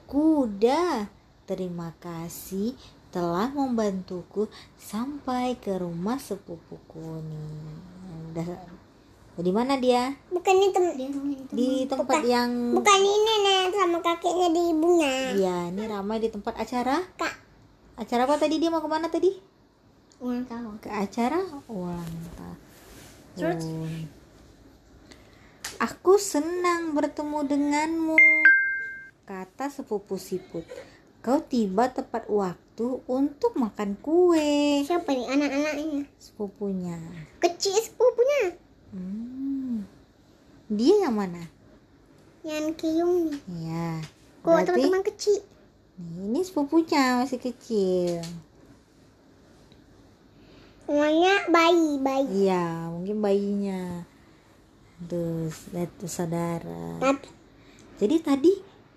Kuda. 0.05 1.09
Terima 1.49 1.97
kasih 2.05 2.77
telah 3.09 3.49
membantuku 3.49 4.53
sampai 4.77 5.57
ke 5.57 5.81
rumah 5.81 6.21
sepupuku 6.21 7.25
nih. 7.25 7.65
Udah. 8.29 8.80
Di 9.41 9.53
mana 9.53 9.81
dia? 9.81 10.13
Bukan 10.29 10.55
itu. 10.61 10.81
Di 11.57 11.89
tempat 11.89 12.21
yang 12.23 12.77
Bukan 12.77 13.01
ini 13.01 13.35
nih 13.45 13.61
sama 13.73 13.99
kakeknya 14.05 14.49
di 14.53 14.63
ibunya. 14.77 15.15
Iya, 15.33 15.57
ini 15.73 15.85
ramai 15.89 16.21
di 16.21 16.29
tempat 16.29 16.61
acara. 16.61 17.01
Kak. 17.17 17.35
Acara 17.97 18.25
apa 18.29 18.37
tadi 18.37 18.61
dia 18.61 18.69
mau 18.69 18.85
ke 18.85 18.89
mana 18.89 19.09
tadi? 19.09 19.33
Ulang 20.21 20.45
tahun. 20.45 20.77
Ke 20.85 20.93
acara 20.93 21.41
ulang 21.69 22.13
Terus? 23.37 23.65
tahun. 23.65 24.21
Aku 25.81 26.21
senang 26.21 26.93
bertemu 26.93 27.41
denganmu, 27.41 28.21
kata 29.25 29.73
sepupu 29.73 30.21
siput. 30.21 30.69
Kau 31.25 31.41
tiba 31.41 31.89
tepat 31.89 32.29
waktu 32.29 33.01
untuk 33.09 33.57
makan 33.57 33.97
kue. 34.01 34.85
Siapa 34.85 35.09
nih 35.09 35.29
anak-anaknya? 35.33 36.05
Sepupunya. 36.21 36.97
Sepupunya. 37.01 37.50
Hmm. 38.91 39.87
Dia 40.71 41.07
yang 41.07 41.15
mana? 41.15 41.47
Yang 42.47 42.67
kiung 42.79 43.31
nih. 43.31 43.39
Ya. 43.67 43.89
Kok 44.41 44.49
Berarti 44.51 44.67
teman-teman 44.71 45.03
kecil? 45.05 45.41
ini 46.01 46.41
sepupunya 46.41 47.21
masih 47.21 47.37
kecil. 47.37 48.25
Semuanya 50.89 51.45
bayi, 51.53 52.01
bayi. 52.01 52.49
Iya, 52.49 52.89
mungkin 52.89 53.21
bayinya. 53.21 54.09
Terus, 55.07 55.71
lihat 55.77 55.93
tuh 56.01 56.11
saudara. 56.11 56.97
Tapi 56.99 57.29
Jadi 58.01 58.17
tadi 58.25 58.53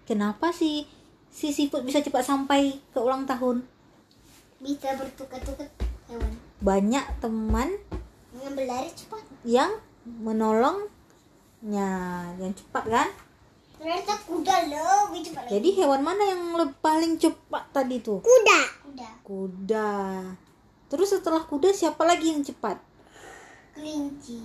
kenapa 0.08 0.56
sih 0.56 0.88
si 1.28 1.52
siput 1.52 1.84
bisa 1.84 2.00
cepat 2.00 2.24
sampai 2.24 2.80
ke 2.96 3.00
ulang 3.04 3.28
tahun? 3.28 3.68
bisa 4.64 4.96
bertukar-tukar 4.96 5.68
hewan. 6.08 6.32
Banyak 6.64 7.06
teman 7.20 7.76
Yang 8.44 8.54
berlari 8.60 8.92
cepat. 8.92 9.24
yang 9.48 9.72
menolongnya 10.04 11.92
yang 12.36 12.52
cepat 12.52 12.84
kan? 12.86 13.10
Ternyata 13.80 14.14
kuda 14.28 14.56
lebih 14.68 15.22
cepat. 15.24 15.44
Jadi 15.48 15.70
hewan 15.76 16.04
mana 16.04 16.24
yang 16.28 16.42
paling 16.80 17.16
cepat 17.16 17.64
tadi 17.72 18.04
tuh? 18.04 18.20
Kuda. 18.20 18.60
Kuda. 18.84 19.10
Kuda. 19.24 19.92
Terus 20.92 21.10
setelah 21.10 21.44
kuda 21.44 21.72
siapa 21.72 22.04
lagi 22.04 22.32
yang 22.32 22.44
cepat? 22.44 22.80
Kelinci. 23.74 24.40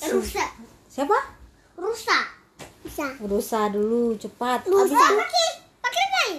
Rusa. 0.00 0.44
Siapa? 0.86 1.18
Rusa. 1.78 2.18
Bisa. 2.80 3.06
Berusaha 3.20 3.68
dulu, 3.68 4.16
cepat. 4.16 4.64
Itu, 4.64 4.72
Pakai 4.72 5.48
pakai 5.80 6.04
nai. 6.08 6.32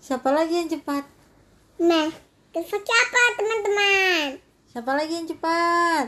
siapa 0.00 0.30
lagi 0.30 0.54
yang 0.54 0.70
cepat? 0.70 1.04
Nah, 1.80 2.10
terus 2.50 2.66
pakai 2.66 2.96
apa 3.06 3.20
teman-teman? 3.38 4.26
Siapa 4.70 4.90
lagi 4.94 5.12
yang 5.14 5.28
cepat? 5.30 6.06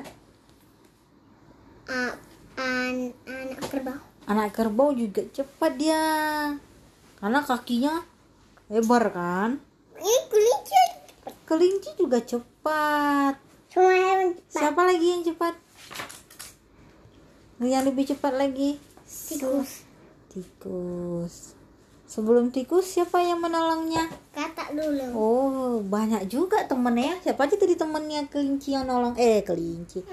Ah, 1.87 2.15
an 2.59 3.15
anak 3.27 3.63
kerbau. 3.71 3.99
Anak 4.27 4.51
kerbau 4.55 4.91
juga 4.95 5.23
cepat 5.31 5.73
dia. 5.79 6.05
Karena 7.19 7.41
kakinya 7.43 8.03
lebar 8.71 9.11
kan? 9.15 9.59
Ini 9.99 10.15
kelinci. 10.27 10.83
Kelinci 11.47 11.91
juga 11.99 12.19
cepat. 12.23 13.39
Semua 13.71 13.95
hewan 13.95 14.35
cepat. 14.35 14.59
Siapa 14.63 14.83
lagi 14.83 15.07
yang 15.07 15.23
cepat? 15.23 15.55
Yang 17.63 17.85
lebih 17.95 18.05
cepat 18.11 18.33
lagi? 18.35 18.71
Tikus. 19.07 19.87
Tikus. 20.31 21.62
Sebelum 22.13 22.53
tikus 22.53 22.93
siapa 22.93 23.25
yang 23.25 23.41
menolongnya? 23.41 24.05
Kata 24.37 24.69
dulu. 24.77 25.05
Oh, 25.17 25.81
banyak 25.81 26.29
juga 26.29 26.61
temennya. 26.69 27.17
Siapa 27.25 27.49
aja 27.49 27.57
tadi 27.57 27.73
temennya 27.73 28.29
kelinci 28.29 28.77
yang 28.77 28.85
nolong? 28.85 29.17
Eh, 29.17 29.41
kelinci. 29.41 30.05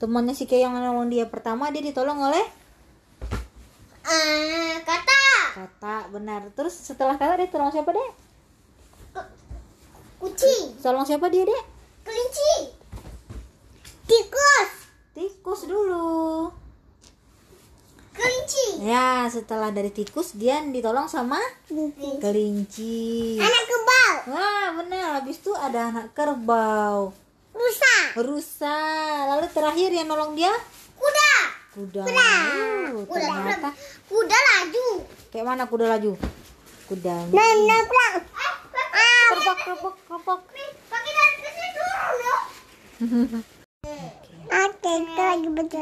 Temannya 0.00 0.32
si 0.32 0.48
Kay 0.48 0.64
yang 0.64 0.72
nolong 0.72 1.12
dia 1.12 1.28
pertama 1.28 1.68
dia 1.68 1.84
ditolong 1.84 2.24
oleh 2.24 2.40
Ah, 4.00 4.80
kata. 4.80 5.20
kata 5.60 5.96
benar. 6.08 6.48
Terus 6.56 6.72
setelah 6.72 7.20
kata 7.20 7.44
dia 7.44 7.52
tolong 7.52 7.68
siapa 7.68 7.92
deh? 7.92 8.10
Kucing. 10.16 10.80
Tolong 10.80 11.04
siapa 11.04 11.28
dia 11.28 11.44
deh? 11.44 11.62
Kelinci. 12.00 12.72
Tikus. 14.08 14.70
Tikus 15.12 15.68
dulu. 15.68 16.48
Ya, 18.82 19.30
setelah 19.30 19.70
dari 19.70 19.94
tikus 19.94 20.34
dia 20.34 20.58
ditolong 20.58 21.06
sama 21.06 21.38
kelinci. 22.18 23.38
Anak 23.38 23.62
kerbau. 23.64 24.14
Wah, 24.34 24.68
benar. 24.74 25.22
Habis 25.22 25.38
itu 25.38 25.54
ada 25.54 25.86
anak 25.86 26.10
kerbau. 26.10 27.14
Rusa. 27.54 27.94
Rusa. 28.18 28.78
Lalu 29.30 29.46
terakhir 29.54 29.90
yang 29.94 30.10
nolong 30.10 30.34
dia 30.34 30.50
Kuda. 30.98 31.30
kuda. 31.78 32.02
Kuda. 32.02 32.30
Uh, 32.90 33.06
Kuda. 33.06 33.22
ternyata 33.22 33.70
Kuda 34.10 34.34
laju. 34.36 34.86
kayak 35.30 35.46
mana 35.46 35.64
kuda 35.70 35.86
laju? 35.86 36.12
Kuda. 36.90 37.16
Nah, 37.30 37.50
nabrak. 37.62 38.14
Ah, 38.34 38.54
Kerbak, 39.30 39.58
kerbak, 39.62 39.94
kerbak. 40.04 40.40
pakai 40.90 41.12
dari 41.14 41.34
turun. 41.70 42.18
Oke, 44.52 44.92
kita 45.00 45.22
lagi 45.22 45.48
baca 45.48 45.80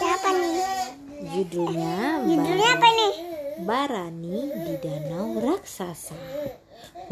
apa 0.00 0.30
nih? 0.30 0.79
Judulnya 1.20 2.24
Judulnya 2.24 2.68
apa 2.80 2.88
nih? 2.88 3.14
Barani 3.60 4.38
di 4.64 4.74
Danau 4.80 5.36
Raksasa. 5.36 6.16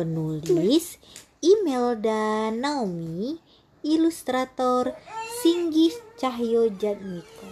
Penulis 0.00 0.96
Imelda 1.44 2.48
Naomi, 2.48 3.36
ilustrator 3.84 4.96
Singgih 5.44 5.92
Cahyo 6.16 6.72
Jatmiko. 6.72 7.46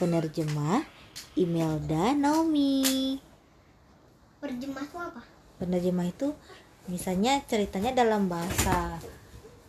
Penerjemah 0.00 0.88
Imelda 1.36 2.16
Naomi. 2.16 3.20
Perjemah 4.40 4.88
itu 4.88 4.96
apa? 4.96 5.20
Penerjemah 5.60 6.08
itu 6.08 6.32
misalnya 6.88 7.44
ceritanya 7.44 7.92
dalam 7.92 8.32
bahasa 8.32 8.96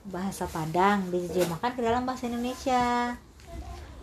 bahasa 0.08 0.48
Padang 0.48 1.12
diterjemahkan 1.12 1.76
ke 1.76 1.82
dalam 1.84 2.08
bahasa 2.08 2.32
Indonesia 2.32 3.18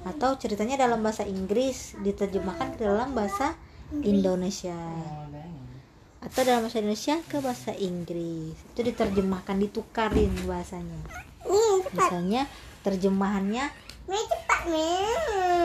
atau 0.02 0.34
ceritanya 0.38 0.80
dalam 0.80 1.02
bahasa 1.02 1.22
Inggris 1.22 1.94
diterjemahkan 2.02 2.74
ke 2.74 2.86
dalam 2.86 3.14
bahasa 3.14 3.54
Indonesia. 4.02 4.76
Atau 6.22 6.46
dalam 6.46 6.66
bahasa 6.66 6.78
Indonesia 6.82 7.18
ke 7.26 7.42
bahasa 7.42 7.72
Inggris. 7.74 8.54
Itu 8.74 8.80
diterjemahkan 8.86 9.58
ditukarin 9.58 10.32
bahasanya. 10.46 11.02
Misalnya 11.92 12.46
terjemahannya 12.82 13.70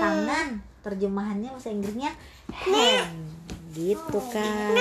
tangan. 0.01 0.47
Terjemahannya 0.81 1.49
bahasa 1.53 1.69
Inggrisnya 1.73 2.11
hand 2.47 3.35
gitu 3.77 4.17
kan 4.33 4.73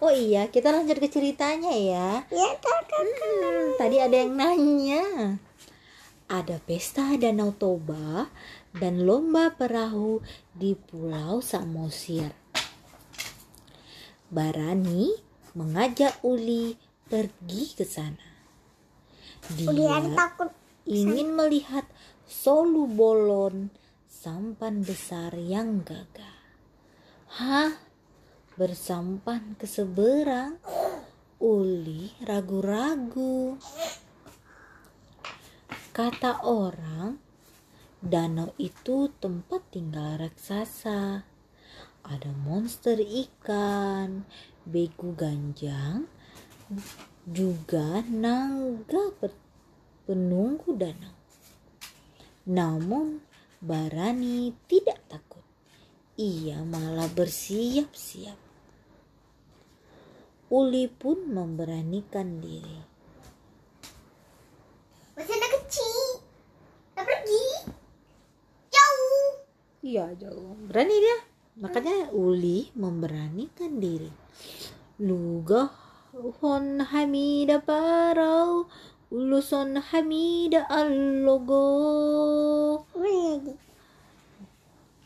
oh 0.00 0.12
iya 0.12 0.48
kita 0.48 0.72
lanjut 0.72 0.96
ke 0.96 1.08
ceritanya 1.12 1.70
ya. 1.70 2.08
Ya, 2.32 2.48
tak. 2.56 2.80
Hmm, 2.90 3.76
tadi 3.76 3.96
ada 4.00 4.16
yang 4.16 4.34
nanya. 4.34 5.04
Ada 6.30 6.62
pesta 6.62 7.16
Danau 7.20 7.52
Toba 7.52 8.30
dan 8.76 9.02
lomba 9.02 9.50
perahu 9.54 10.22
di 10.54 10.78
Pulau 10.78 11.42
Samosir. 11.42 12.30
Barani 14.30 15.10
mengajak 15.58 16.22
Uli 16.22 16.78
pergi 17.10 17.74
ke 17.74 17.82
sana. 17.82 18.30
Dia 19.58 19.98
takut. 20.14 20.54
ingin 20.86 21.34
melihat 21.34 21.82
solu 22.22 22.86
bolon 22.86 23.74
sampan 24.06 24.86
besar 24.86 25.34
yang 25.34 25.82
gagah. 25.82 26.38
Hah? 27.40 27.74
Bersampan 28.54 29.58
ke 29.58 29.66
seberang? 29.66 30.62
Uli 31.40 32.12
ragu-ragu. 32.22 33.56
Kata 35.90 36.46
orang, 36.46 37.29
danau 38.00 38.56
itu 38.56 39.12
tempat 39.20 39.64
tinggal 39.72 40.20
raksasa. 40.20 41.24
Ada 42.00 42.32
monster 42.32 42.96
ikan, 42.96 44.24
begu 44.64 45.12
ganjang, 45.12 46.08
juga 47.28 48.00
naga 48.08 49.12
penunggu 50.08 50.74
danau. 50.74 51.14
Namun 52.48 53.20
Barani 53.60 54.56
tidak 54.64 55.04
takut. 55.04 55.44
Ia 56.16 56.64
malah 56.64 57.12
bersiap-siap. 57.12 58.40
Uli 60.48 60.88
pun 60.88 61.28
memberanikan 61.28 62.40
diri. 62.40 62.80
Masih 65.12 65.36
anak 65.36 65.50
kecil. 65.60 66.24
Pergi. 66.96 67.69
Iya 69.80 70.12
jauh. 70.20 70.56
Berani 70.68 70.92
dia. 70.92 71.18
Makanya 71.60 72.12
Uli 72.12 72.68
memberanikan 72.76 73.80
diri. 73.80 74.12
Lugah 75.00 75.72
hon 76.12 76.84
hamida 76.84 77.62
parau 77.62 78.66
uluson 79.14 79.78
hamida 79.78 80.66
allogo 80.66 81.64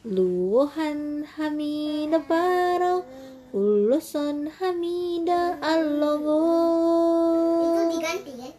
luhan 0.05 1.25
hamida 1.25 2.21
parau 2.25 3.05
uluson 3.53 4.49
hamida 4.49 5.57
allogo 5.61 6.41
diganti 7.89 8.33
ya. 8.37 8.51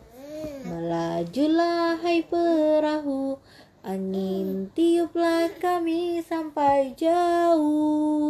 Melajulah 0.66 2.02
hai 2.02 2.26
perahu 2.26 3.38
Angin 3.86 4.74
tiuplah 4.74 5.46
kami 5.62 6.18
sampai 6.26 6.98
jauh 6.98 8.26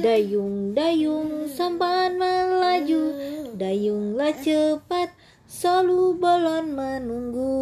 Dayung-dayung 0.00 1.44
sampan 1.44 2.16
melaju 2.16 3.20
Dayunglah 3.52 4.32
cepat 4.32 5.12
Solu 5.44 6.16
balon 6.16 6.72
menunggu 6.72 7.60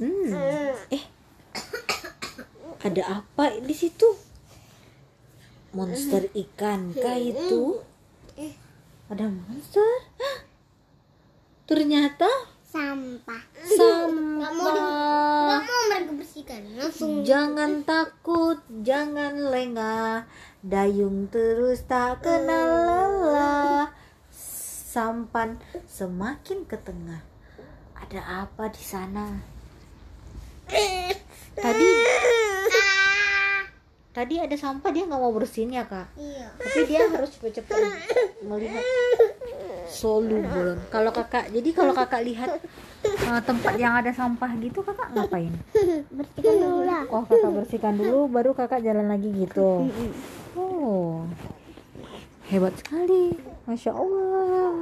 Hmm. 0.00 0.32
Eh 0.88 1.04
Ada 2.80 3.20
apa 3.20 3.60
di 3.60 3.76
situ? 3.76 4.08
Monster 5.76 6.32
ikan 6.32 6.96
kah 6.96 7.20
itu? 7.20 7.89
Ada 9.10 9.26
monster? 9.26 9.90
Hah? 10.22 10.38
Ternyata 11.66 12.30
Sampah. 12.62 13.42
sampah. 13.66 14.50
mau 15.66 15.82
mereka 15.90 16.14
bersihkan. 16.14 16.62
Langsung. 16.78 17.26
Jangan 17.26 17.82
takut, 17.82 18.62
jangan 18.86 19.34
lengah. 19.50 20.30
Dayung 20.62 21.26
terus 21.26 21.82
tak 21.90 22.22
kenal 22.22 22.70
lelah. 22.86 23.90
Sampan 24.30 25.58
semakin 25.90 26.62
ke 26.70 26.78
tengah. 26.78 27.26
Ada 27.98 28.46
apa 28.46 28.70
di 28.70 28.82
sana? 28.86 29.26
Tadi 31.58 31.88
tadi 34.10 34.42
ada 34.42 34.56
sampah 34.58 34.90
dia 34.90 35.06
nggak 35.06 35.22
mau 35.22 35.30
bersihin 35.30 35.70
ya 35.70 35.86
kak. 35.86 36.10
Iya. 36.18 36.46
Tapi 36.58 36.80
dia 36.90 37.00
harus 37.06 37.30
cepet-cepet 37.30 37.78
melihat 38.48 38.84
soluble. 39.86 40.82
Kalau 40.90 41.10
kakak 41.14 41.54
jadi 41.54 41.70
kalau 41.70 41.94
kakak 41.94 42.26
lihat 42.26 42.50
uh, 43.30 43.40
tempat 43.42 43.78
yang 43.78 43.94
ada 43.94 44.10
sampah 44.10 44.50
gitu 44.58 44.82
kakak 44.82 45.14
ngapain? 45.14 45.54
Bersihkan 46.10 46.54
dulu 46.58 46.80
lah. 46.82 47.02
oh 47.06 47.22
kakak 47.22 47.52
bersihkan 47.54 47.94
dulu 47.94 48.26
baru 48.26 48.50
kakak 48.54 48.82
jalan 48.82 49.06
lagi 49.06 49.30
gitu. 49.30 49.86
Oh. 50.58 51.22
Hebat 52.50 52.74
sekali. 52.82 53.38
Masya 53.70 53.94
allah. 53.94 54.74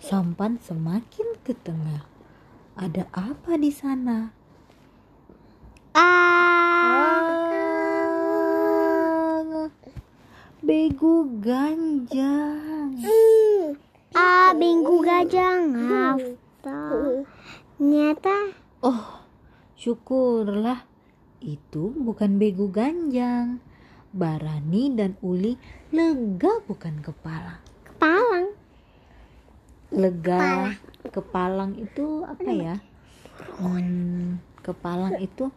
Sampan 0.00 0.56
semakin 0.64 1.28
ke 1.44 1.52
tengah. 1.52 2.08
Ada 2.76 3.08
apa 3.12 3.56
di 3.56 3.72
sana 3.72 4.36
Ah, 5.96 7.24
begu 10.76 11.40
ganjang 11.40 12.92
Ah, 14.12 14.52
binggu 14.52 15.00
gajah 15.00 15.64
ngaftal. 15.64 17.24
Nyata 17.80 18.52
Oh, 18.84 19.24
syukurlah 19.72 20.84
itu 21.40 21.96
bukan 21.96 22.36
begu 22.36 22.68
ganjang. 22.68 23.56
Barani 24.12 24.92
dan 24.92 25.16
Uli 25.24 25.56
lega 25.96 26.60
bukan 26.68 27.00
kepala. 27.00 27.64
kepalang. 27.96 28.52
Lega 29.96 30.76
kepalang 31.08 31.72
itu 31.80 32.20
apa 32.28 32.50
ya? 32.52 32.76
Hmm, 33.56 34.44
kepalang 34.60 35.24
itu 35.24 35.48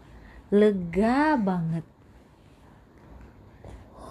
lega 0.47 1.36
banget. 1.36 1.84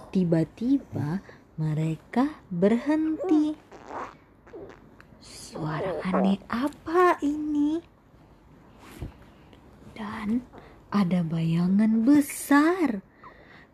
Tiba-tiba 0.09 1.21
mereka 1.61 2.41
berhenti. 2.49 3.53
Suara 5.21 6.01
aneh 6.01 6.41
apa 6.49 7.21
ini? 7.21 7.77
Dan 9.93 10.41
ada 10.89 11.21
bayangan 11.21 12.01
besar. 12.01 13.05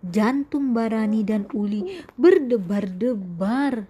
Jantung 0.04 0.76
Barani 0.76 1.24
dan 1.24 1.48
Uli 1.56 2.04
berdebar-debar. 2.20 3.88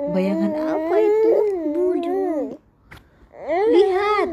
Bayangan 0.00 0.52
apa 0.56 0.96
itu? 0.96 1.32
Buduk. 1.76 2.56
Lihat. 3.68 4.28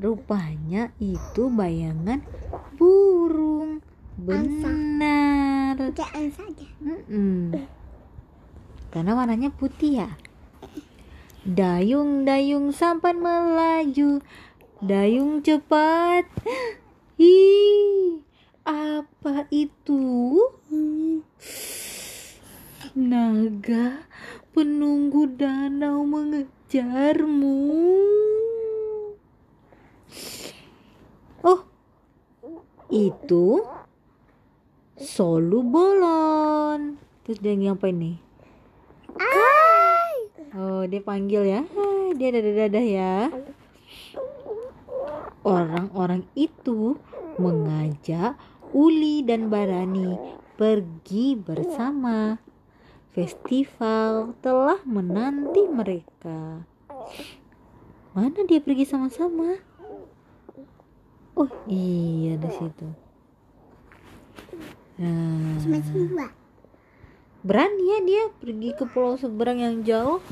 Rupanya 0.00 0.88
itu 0.96 1.52
bayangan 1.52 2.24
burung. 2.80 3.84
Benar. 4.16 5.43
Jangan 5.74 6.26
saja. 6.30 6.66
Mm-mm. 6.78 7.54
Karena 8.94 9.18
warnanya 9.18 9.50
putih 9.50 10.06
ya. 10.06 10.10
Dayung-dayung 11.42 12.70
sampan 12.70 13.18
melaju. 13.18 14.22
Dayung 14.78 15.42
cepat. 15.42 16.30
Ih, 17.18 18.22
apa 18.62 19.50
itu? 19.50 20.38
Naga 22.94 24.06
penunggu 24.54 25.26
danau 25.34 26.06
mengejarmu. 26.06 27.58
Oh, 31.42 31.60
itu 32.88 33.66
solu 35.04 35.60
bolon. 35.60 36.96
Terus 37.28 37.38
dia 37.38 37.52
ngapain 37.54 37.94
nih? 37.94 38.16
Oh, 40.54 40.86
dia 40.86 41.02
panggil 41.02 41.42
ya. 41.44 41.60
Hai, 41.66 42.14
dia 42.16 42.30
dadah-dadah 42.32 42.86
ya. 42.86 43.14
Orang-orang 45.44 46.24
itu 46.32 46.96
mengajak 47.36 48.38
Uli 48.72 49.20
dan 49.26 49.52
Barani 49.52 50.16
pergi 50.54 51.36
bersama. 51.36 52.38
Festival 53.14 54.34
telah 54.42 54.82
menanti 54.82 55.66
mereka. 55.70 56.66
Mana 58.14 58.42
dia 58.46 58.62
pergi 58.62 58.86
sama-sama? 58.86 59.58
Oh, 61.34 61.50
iya 61.66 62.38
di 62.38 62.50
situ. 62.54 63.03
Masih 64.94 66.06
dua. 66.06 66.30
berani 67.42 67.82
ya 67.82 67.98
dia 68.06 68.22
pergi 68.38 68.70
ke 68.72 68.84
pulau 68.88 69.18
seberang 69.18 69.58
yang 69.58 69.82
jauh. 69.82 70.22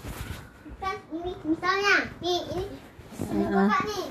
Kan 0.78 0.96
ini 1.10 1.34
misalnya, 1.42 1.96
nih 2.22 2.40
ini 2.54 2.64
ini 3.26 3.44
nih. 3.50 4.06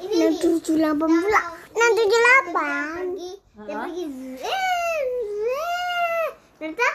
Ini 0.00 0.14
nih. 0.16 0.38
tujuh 0.38 0.74
delapan 0.78 1.08
pula. 1.10 1.42
Nah 1.72 1.88
tujuh 1.92 2.08
delapan. 2.08 3.02
Dia 3.18 3.74
Ah. 3.74 3.84
pergi. 3.84 4.04
Eh. 4.38 5.02
Ternyata 6.56 6.88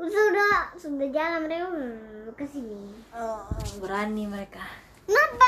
sudah 0.00 0.54
sudah 0.74 1.08
jalan 1.12 1.40
mereka 1.44 1.68
ke 2.34 2.44
sini. 2.48 2.96
berani 3.78 4.24
mereka. 4.26 4.64
Kenapa? 5.04 5.44